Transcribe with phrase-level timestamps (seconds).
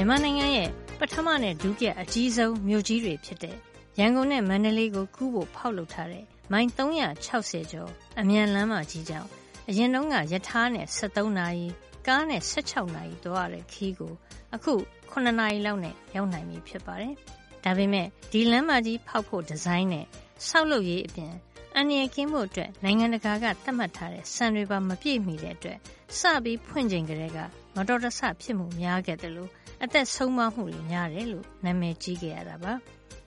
[0.00, 0.68] မြန်မာနိုင်ငံရဲ့
[1.00, 3.56] ပထမနဲ့ဒုတိယအကြီးဆုံးမြို့ကြီးတွေဖြစ်တဲ့
[3.98, 7.90] ရန်ကုန်နဲ့မန္တလေးကိုကူးဖို့ဖောက်လုပ်ထားတဲ့မိုင်360ကျော်
[8.20, 9.28] အမြန်လမ်းမကြီးကြောင့်
[9.68, 11.66] အရင်တုန်းကရထားနဲ့73နာရီ
[12.06, 14.12] ကားနဲ့16နာရီသွားရတဲ့ခီးကို
[14.54, 14.74] အခု
[15.10, 17.14] 9နာရီလောက်နဲ့ရောက်နိုင်ပြီဖြစ်ပါတယ်။
[17.64, 20.04] ဒါပေမဲ့ဒီလမ်းမကြီးဖောက်ဖို့ဒီဇိုင်းနဲ့
[20.48, 21.32] ဆောက်လုပ်ရေးအပြင်
[21.80, 25.78] အန္တရာယ်ကင်းဖို့အတွက်နိုင်ငံတကာကသတ်မှတ်ထားတဲ့စံတွေပါမပြည့်မီတဲ့အတွက်
[26.18, 27.38] စပြီးဖွင့်ချိန်ကလေးက
[27.76, 29.50] မတော်တဆဖြစ်မှုများခဲ့တယ်လို့
[29.84, 32.72] အသက်ဆုံးမမှုတွေများတယ်လို့နာမည်ကြီးခဲ့ရတာပါ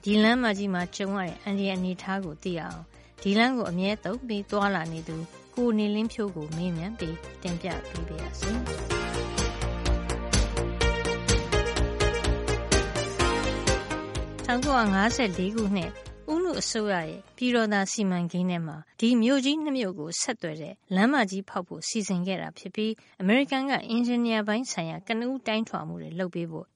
[0.04, 2.82] ဒီလမ်းမကြီးမှာကျုံရတဲ့အန္တရာယ်အနေထားကိုသိရအောင်
[3.22, 5.16] ဒီလမ်းကိုအမြဲတုံးပြီးသွာလာနေသူ
[5.54, 8.50] ကိုနေလင်းဖြိုးကိုမေးမြန်းပြီးတင်ပြပေးပါရစေ
[14.48, 15.92] 1954ခုနှစ်
[16.30, 26.66] ဦးနုအစိုးရရဲ့ပြည်တော်သာစီမံကိန်းထဲမှာဒီမြို့ကြီးနှစ်မြို့ကိုဆက်သွယ်တဲ့လမ်းမကြီးဖောက်ဖို့စီစဉ်ခဲ့တာဖြစ်ပြီးအမေရိကန်ကအင်ဂျင်နီယာပိုင်းဆိုင်ရာကနဦးတိုင်းထွာမှုတွေလုပ်ပေးဖို့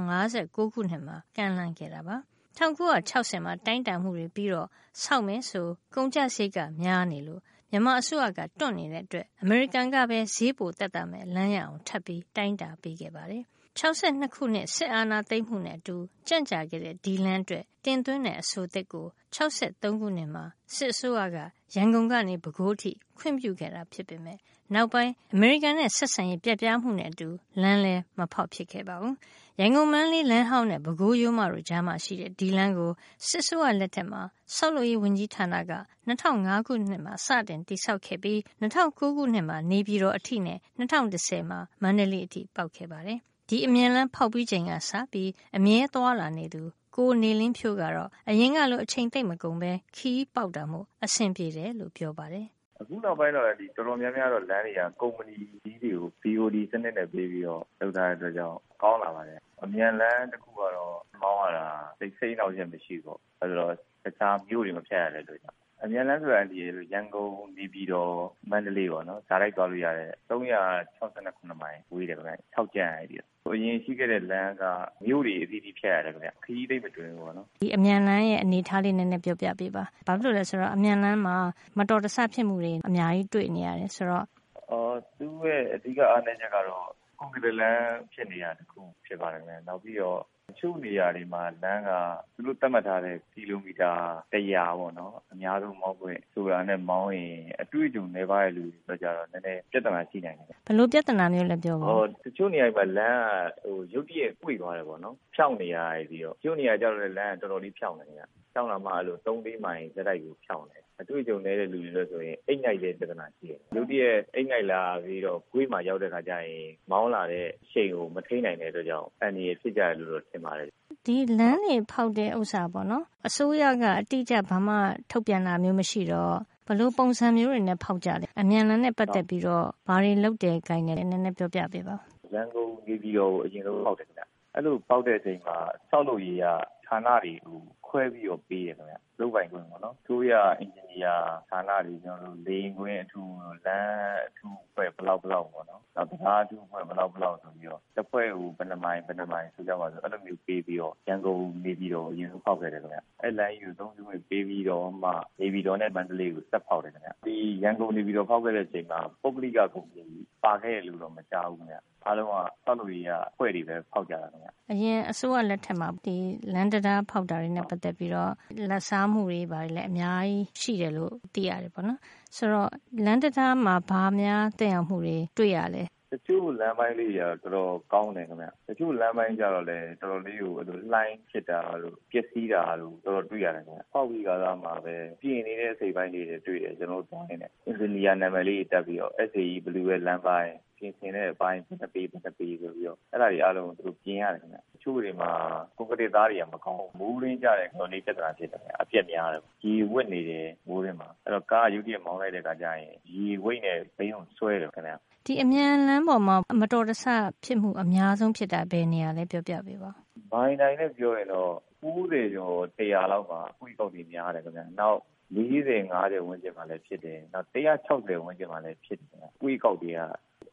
[0.00, 2.16] 1959ခုနှစ်မှာကမ်းလှမ်းခဲ့တာပါ
[2.58, 4.68] 1960မှာတိုင်းတာမှုတွေပြီးတော့
[5.02, 13.44] ဆောက်မယ်ဆိုကုန်ကျစရိတ်ကများနေလို့မြန်မာအစိုးရကတွန့်နေတဲ့အတွက်အမေရိကန်ကပဲဈေးပိုတက်တာမဲ့လမ်းရအောင်ထပ်ပြီးတိုင်းတာပေးခဲ့ပါတယ်
[13.78, 15.96] 62ခုနှစ် စစ်အာဏာသိမ်းမှုနဲ့အတူ
[16.28, 20.44] ကြန့်ကြာခဲ့တဲ့ ဒီလန်းအတွက် တင်သွင်းတဲ့ အဆိုသစ်ကို63ခုနှစ်မှာ
[20.74, 21.38] စစ်အစိုးရက
[21.74, 24.38] ရန်ကုန်ကနေ ပဲခူးထိ ခွင့်ပြုခဲ့တာ ဖြစ်ပေမဲ့
[24.74, 27.28] နောက်ပိုင်း အမေရိကန်နဲ့ ဆက်ဆံရေးပြက်ပြားမှုနဲ့အတူ
[27.62, 29.14] လမ်းလဲမဖောက်ဖြစ်ခဲ့ပါဘူး။
[29.60, 32.92] ရန်ကုန် မန်းလေးလမ်းဟောင်းနဲ့ ပဲခူးရိုးမတို့ကြားမှာရှိတဲ့ ဒီလမ်းကို
[33.28, 34.22] စစ်ဆိုးရလက်ထက်မှာ
[34.54, 35.72] ဆောက်လုပ်ရေးဝန်ကြီးဌာနက
[36.08, 46.62] 2005ခုနှစ်မှာ စတင်တိစောက်ခဲ့ပြီး2009ခုနှစ်မှာ နေပြည်တော်အထိနဲ့2010မှာ မန္တလေးအထိ ပေါက်ခဲ့ပါတယ်။ ဒီအမြန်လမ်းဖောက်ပြီးချိန်ကစပြီး အမြဲသွားလာနေသူ
[46.96, 52.46] ကိုနေလင်းဖြိုးကတော့ အရင်ကလို အချိန်သိမ့်မကုန်ပဲခီးပေါက်တာမို့ အဆင်ပြေတယ်လို့ ပြောပါတယ်။
[52.80, 61.66] အခုနောက်ပိုင်းတော့ဒီတော်တော်များများတော့ လမ်းတွေက ကုမ္ပဏီကြီးတွေကို BOD စနစ်နဲ့ ပေးပြီးတော့ လုပ်ထားတဲ့အတွက်ကြောင့် ကောင်းလာပါတယ်။အမြန်လမ်းတစ်ခုကတော့ မောင်းရတာ
[61.98, 63.72] စိတ်စိတ်နောက်ချက်မရှိဘူး။အဲဒါတော့
[64.04, 66.58] တခြားမြို့တွေ မဖြတ်ရတဲ့အတွက်ကြောင့် အမြန်လမ်းဆိုတာဒီ
[66.92, 68.14] ရန်ကုန်နေပြည်တော်
[68.50, 73.16] မန္တလေးပေါ့နော်။ဒါလိုက်သွားလို့ရတယ်။369မိုင်ဝေးတယ်ခင်ဗျ။6ကြိမ်အဲ့ဒီ
[73.52, 74.64] အရင်ရှိခဲ့တဲ့လမ်းက
[75.04, 81.36] မြို့တွေအသီးသီးဖြတ်ရတယ်ခင်ဗျခရီးသိမ့်မတွင်ဘူးပေါ့နော်ဒီအမြန်လမ်းရဲ့အနေအထားလေးနည်းနည်းပြောပြပေးပါဘာဖြစ်လို့လဲဆိုတော့အမြန်လမ်းမှာ
[81.78, 84.26] မတော်တဆဖြစ်မှုတွေအများကြီးတွေ့နေရတယ်ဆိုတော့
[84.70, 86.86] အော်သူ့ရဲ့အဓိကအားနည်းချက်ကတော့
[87.18, 91.90] ကွန်ကရစ်လမ်းဖြစ်နေတာတခုဖြစ်ပါတယ်ခင်ဗျနောက်ပြီးတော့တ ချို့နေရာတွေမှာ လမ်းက
[92.34, 93.92] သူတို့သတ်မှတ်ထားတဲ့ ကီလိုမီတာ
[94.32, 103.20] ၁၀၀ ပေါ့နော်။အများဆုံးမောင်းခွင့်ဆိုတာနဲ့ မောင်းရင် အတွေ့အကြုံနည်းပါးတဲ့ လူတွေအတွက်ကျတော့နည်းနည်းပြဿနာရှိနိုင်တယ်။ဘယ်လိုပြဿနာမျိုးလဲ ပြောပါဦး။တချို့နေရာတွေမှာ လမ်း
[103.64, 108.98] က ရုတ်တရက်ကွေ့သွားတယ်ပေါ့နော်။ဖြောင့်နေရာတွေပြီးတော့။တချို့နေရာကျတော့လည်း လမ်းက တော်တော်လေးဖြောင့်တယ်ခင်ဗျ။ ဖြောင့်တာမှ၃-
[109.46, 120.68] ၄မိုင်ဆက်တိုက်ကိုဖြောင့်တယ်။အတွေ့အကြုံနည်းတဲ့လူတွေဆိုရင်အိတ်ငိုက်တဲ့ပြဿနာရှိတယ်။ရုတ်တရက်အိတ်ငိုက်လာပြီးတော့ကွေ့မှာရောက်တဲ့အခါကျရင်မောင်းလာတဲ့အရှိန်ကိုမထိန်းနိုင်တဲ့အတွက်ကြောင့်အန္တရာယ်ဖြစ်ကြတယ်လို့တော့ထင်ပါတယ်
[121.06, 124.74] ဒီလမ်းတွေဖောက်တဲ့ဥစ္စာပေါ့နော်အစိုးရကအတိအကျဘာမှ
[125.10, 126.34] ထုတ်ပြန်တာမျိုးမရှိတော့
[126.66, 131.96] ဘယ်လိုပုံစံမျိုးတွေနဲ့ဖောက်ကြလဲအမြန်လမ်းနဲ့ပတ်သက်ပြီးတော့ဘာတွေလုပ်တယ်ကိုင်းတယ်နည်းနည်းပြောပြပေးပါ
[132.34, 134.22] ရန်ကုန်နေပြည်တော်ကိုအရင်ဆုံးဖောက်တယ်ခင်ဗျ
[134.54, 135.56] အဲ့လိုဖောက်တဲ့အချိန်မှာ
[135.90, 136.46] ဆောက်လုပ်ရေးက
[136.86, 137.58] ဌာနတွေကို
[137.94, 141.14] ခွဲပြီးတော့ပေးတယ်ခင်ဗျလုပ်ပိုင်ခွင့်ပေါ့နော်။အစိုးရအင်ဂျင်နီယာ
[141.50, 143.28] ဌာနတွေကျနော်တို့လေယာဉ်ကွင်းအထူး၊
[143.66, 160.04] လမ်းအထူးအဖွဲ့ဘယ်လောက်ဘယ်လောက်ပေါ့နော်။နောက်တံတားအထူးအဖွဲ့ဘယ်လောက်ဘယ်လောက်ဆိုပြီးတော့တဖွဲ့ကိုဘယ်နှစ်မိုင်ဘယ်နှစ်မိုင်ဆိုကြပါစို့အဲလိုမျိုးပေးပြီးတော့ရန်ကုန်-နေပြည်တော်ကိုအရင်ဆုံးဖောက်ခဲ့တယ်ခင်ဗျ။အဲဒီလမ်းကြီးကိုအသုံးပြုခွင့်ပေးပြီးတော့မှနေပြည်တော်နဲ့မန္တလေးကိုဆက်ဖောက်တယ်ခင်ဗျ။ဒီရန်ကုန်-နေပြည်တော်ဖောက်ခဲ့တဲ့အချိန်မှာပုဂ္ဂလိကကုမ္ပဏီ
[160.44, 162.34] ပါခဲ့တယ်လို့တော့မကြားဘူးခင်ဗျ။ အားလုံးက
[162.64, 166.16] ဆောက်လုပ်ရေးက အဖွဲ့တွေပဲ ဖောက်ကြတာခင်ဗျ။အရင်အစိုးရလက်ထက်မှာ ဒီ
[166.54, 168.32] လမ်းတံတားဖောက်တာတွေနဲ့ ပတ်သက်ပြီးတော့
[168.70, 172.00] လာဘ်စားမှုတွေ ဘာတွေလည်း အများကြီးရှိတယ်လို့ သိရတယ်ပေါ့နော်။
[172.36, 172.70] ဆိုတော့
[173.04, 180.52] လမ်းတံတားမှာ ဘာများသက်ရောက်မှုတွေ တွေ့ရလဲ။တချို့လမ်းပိုင်းလေးတွေက တော်တော်ကောင်းတယ်ခင်ဗျ။တချို့လမ်းပိုင်းကျတော့လည်း တော်တော်လေးကို
[180.92, 190.54] လှိုင်းဖြစ်တာတို့ ပျက်စီးတာတို့ တော်တော်တွေ့ရတယ်ခင်ဗျ။ဖောက်ပြီးကာစမှာပဲ ပြင်နေတဲ့ အစိတ်အပိုင်းလေးတွေ တွေ့တယ် ကျနော်တို့သွားရင်းနဲ့။အင်ဂျင်နီယာနာမည်လေးတွေ တပ်ပြီးတော့ SAE Blue ရဲ့ လမ်းပိုင်း
[190.84, 195.30] ပြင်ဆင်တဲ့အပိုင်းဘယ်နှစ်ပေဘယ်နှစ်ပေဆိုပြီးတော့အဲဒါတွေအားလုံးသူတို့ပြင်ရတယ်ခင်ဗျ။တချို့တွေမှာ
[195.76, 204.92] ကွန်ကရစ်သားတွေကမကောင်းဘူး။မိုးတွင်းကျရင်တော်တော်လေးပြဿနာဖြစ်တယ်ခင်ဗျ။အပျက်များတယ်။ရေဝပ်နေတယ်မိုးတွင်းမှာ။အဲဒီတော့ကားကရုတ်တရက်မောင်းလိုက်တဲ့အခါကျရင်ရေဝိတ်နဲ့ဘီးကိုဆွဲတယ်ခင်ဗျ။
[205.26, 207.04] ဒီအမြန်လမ်းပေါ်မှာမတော်တဆ
[207.44, 209.90] ဖြစ်မှုအများဆုံးဖြစ်တာဘယ်နေရာလဲပြောပြပေးပါ။
[210.32, 211.52] မိုင်တိုင်နဲ့ပြောရင်တော့
[211.82, 214.98] ၉၀ကျော်၁၀၀လောက်မှာအကွေ့အကောက်တွေများတယ်ခင်ဗျ။နောက်
[215.36, 220.00] ၄၀-၅၀ဝန်းကျင်မှာလည်းဖြစ်တယ်။နောက်၁၆၀ဝန်းကျင်မှာလည်းဖြစ်တယ်။အကွေ့အကောက်တွေက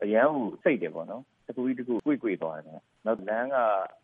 [0.03, 3.55] အရမ်းကိုစိတ်တယ်ပေါ့နော်။တခုပြီးတခုကွေ့ကွေ့သွားတယ်။နောက်လမ်းက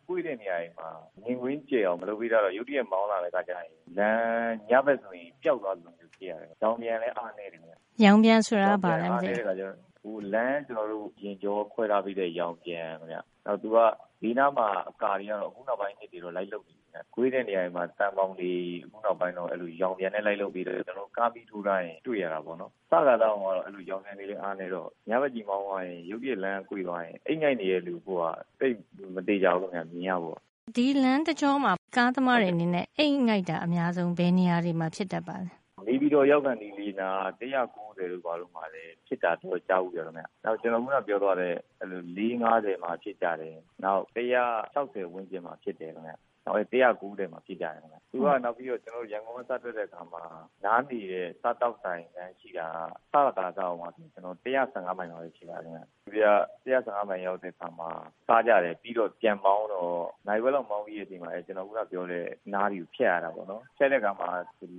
[0.06, 0.88] ကွေ့တဲ့နေရာတွေမှာ
[1.22, 7.62] မြင်ကွင်းကျယ်အောင်မလုပ်ပေးထားတော့ရုတ်တရက်မောင်းလာတဲ့အခါကျရင်လမ်းညဘက်ဆိုရင်ပျောက်သွားသလိုမျိုးဖြစ်ရတယ်။ရောင်ပြန်လည်းအားနည်းတယ်။
[8.04, 9.32] ရောင်ပြန်ဆိုတာဘာလဲမသိ
[10.02, 13.76] ဘူး။လမ်းကျနော်တို့ယာဉ်ကြောခွဲထားပေးတဲ့ရောင်ပြန်ခင်ဗျ။နောက်သူက
[14.22, 18.52] ဒီနားမှာအကာတွေကတော့အခုနောက်ပိုင်းနှစ်တွေတော့လိုက်လုပ်နေတယ်။ကွေးတဲ့နေရာတွေမှာတန်ပေါင်းတွေ
[18.84, 28.08] အခုနောက်ပိုင်းတော့အဲ့လိုရောင်ပြန်နဲ့လိုက်လုပ်ပြီးတော့ကျွန်တော်ကားပြီးထိုးထားရင်တွေ့ရတာပေါ့နော်။စကားတော့ကတော့အဲ့လိုရောင်ပြန်တွေလည်းအားနေတော့ညဘက်ကြီးမောင်းသွားရင်ရုပ်ပြလမ်းကွေသွားရင်အိမ်ငိုက်နေတဲ့လူက
[28.60, 28.76] တိတ်
[29.14, 30.38] မတေးကြဘူးခင်ဗျမြင်ရဖို့
[30.76, 35.50] ဒီလမ်းတကြောမှာကားသမားတွေအနေနဲ့အိမ်ငိုက်တာအများဆုံးဘယ်နေရာတွေမှာဖြစ်တတ်ပါလဲ
[36.08, 37.10] နေပြီးတော့ရောက်ကန်ဒီလီနာ
[37.40, 46.12] 190လို့ပါလို့မှလည်းဖြစ်တာတော့ကြားဘူးကြတော့ခင်ဗျနောက်ကျွန်တော်ကပြောသွားတဲ့အဲ့လို450မှာဖြစ်ကြတယ်နောက်160ဝန်းကျင်မှာဖြစ်တယ်ခင်ဗျ
[46.48, 46.60] နောက်
[47.00, 50.22] 190မှာဖြစ်ကြတယ်ခင်ဗျ သူကနောက်ပြီးတော့ ကျွန်တော်ရန်ကုန်က စထွက်တဲ့အခါမှာ
[50.64, 52.68] နားနေတဲ့ စားတောက်ဆိုင်တန်းရှိတာ
[53.12, 56.26] စကားကောက်မှာကျွန်တော်115မိုင်လောက်ရှိပါတယ်ခင်ဗျ
[56.64, 57.90] ဒီက115မိုင်ရောက်တဲ့အခါမှာ
[58.28, 64.28] စားကြတယ် ပြီးတော့ပြန်မောင်းတော့နိုင်ဝဲလောက်မောင်းပြီးတဲ့အချိန်မှာ ကျွန်တော်ကပြောတဲ့ နားတွေကိုဖျက်ရတာပေါ့နော်ဖျက်တဲ့အခါမှာ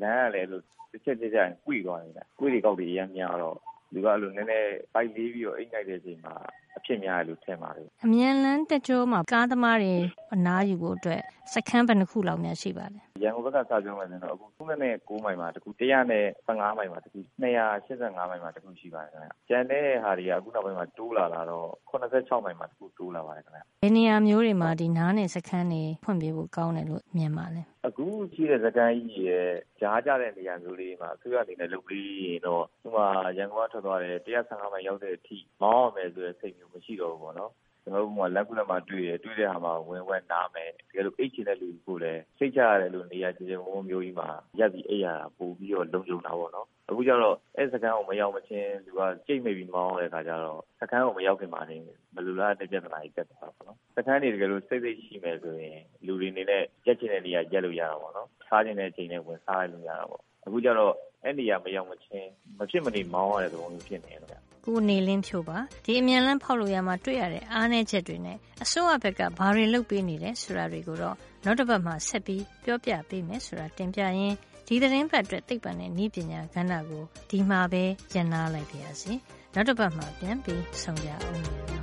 [0.02, 3.58] လမ်းကလည်းလို့တစ်ချက်တစ်ချက်ကွေ့သွားနေတာကွေ့တွေကောက်တွေအများများတော့
[3.94, 6.36] လူကအဲ့လို နည်းနည်း ပိုက်လေးပြီးတော့ အိတ်ငိုက်တဲ့အချိန်မှာ
[6.78, 9.96] အဖြစ်များတယ်လို့ထင်ပါတယ်အမြန်လန်းတက်ကြောမှာကားသမားတွေ
[10.34, 11.22] အနားယူဖို့အတွက်
[11.54, 29.50] စခန်းဘယ်နှခုလောက်များရှိပါလဲရန်ကုန်ဘက်ကစပြောမယ်ဆိုတော့အခုခုနဲ့9မိုင်မှာတခု115မိုင်မှာတခု285မိုင်မှာတခုရှိပါတယ်ခင်ဗျကျန်တဲ့ဟာတွေကအခုနောက်ပိုင်းမှာတိုးလာလာတော့86မိုင်မှာတခုတိုးလာပါတယ်ခင်ဗျဘယ်နေရာမျိုးတွေမှာဒီနားနေစခန်းတွေဖွင့်ပြဖို့ကောင်းတယ်လို့မြင်ပါလဲအခုရှိတဲ့စခန်းကြီးရဲ့
[29.82, 33.08] ကြားကြတဲ့နေရာမျိုးလေးမှာအစိုးရအနေနဲ့လုပ်ပြီးရင်တော့ဒီမှာ
[33.38, 37.52] ရန်ကုန်ကထွက်သွားတယ်115မိုင်ရောက်တဲ့အထိမောင်းရမယ်ဆိုတဲ့စိတ်မျိုးမရှိတော့ဘူးပေါ့နော်
[37.84, 44.30] ကျွန်တော်တို့ကလက်ကူလက်မှာတွေ့ရတွေ့တဲ့ဟာမှာဝင်ဝက်နားမယ်တကယ်လို့အိတ်ချင်တဲ့လူကိုလည်းစိတ်ချရတယ်လို့နေရာချင်းချင်းဝုန်းမျိုးကြီးမှာ
[44.60, 51.78] ရက်ပြီးအိတ်ရတာပို့ပြီးတော့လုံခြုံတာပေါ့နော်အခုကျတော့အဲ့စကန်ကိုမရောက်မချင်းသူကကြိတ်မိပြီးမောင်းတဲ့ခါကျတော့စကန်ကိုမရောက်ခင်မှာနေ
[52.16, 74.36] မလူလားတဲ့ပြဿနာကြီးတက်တာပေါ့နော်စကန်နေတကယ်လို့စိတ်စိတ်ရှိမယ်ဆိုရင်လူတွေနေနဲ့ရက်ချင်တဲ့နေရာရက်လို့ရတာပေါ့နော်စားချင်တဲ့အချိန်နဲ့ဝင်စားလို့ရတာပေါ့အခုကျတော့အဲ့နေရာမရောက်မချင်းမဖြစ်မနေမောင်းရတဲ့သဘောမျိုးဖြစ်နေတယ် ကိုနေလင်းဖြိုပါဒီအမြန်လန်းဖောက်လို့ရမှာတွေ့ရတဲ့အားနည်းချက်တွေနဲ့အစိုးရဘက်ကဘာတွေလုပ်ပေးနေလဲဆိုတာတွေကိုတော့နောက်တစ်ပတ်မှာဆက်ပြီးပြောပြပေးမယ်ဆိုတာတင်ပြရင်း
[74.68, 77.84] ဒီသတင်းပတ်အတွက်သိပ္ပံနဲ့ဤပညာကဏ္ဍကိုဒီမှာပဲ
[78.14, 79.14] ညှနာလိုက်ပါရစေ
[79.54, 81.79] နောက်တစ်ပတ်မှာပြန်ပြီးဆုံကြအောင်